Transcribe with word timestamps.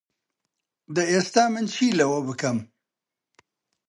دە 0.95 1.03
ئێستا 1.11 1.43
من 1.53 1.65
چی 1.73 1.87
لەوە 1.99 2.19
بکەم؟ 2.27 2.57